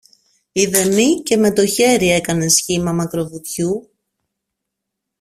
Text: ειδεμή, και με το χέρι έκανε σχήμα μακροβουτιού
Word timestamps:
ειδεμή, 0.51 1.21
και 1.23 1.37
με 1.37 1.53
το 1.53 1.65
χέρι 1.65 2.09
έκανε 2.09 2.47
σχήμα 2.49 2.91
μακροβουτιού 2.91 3.89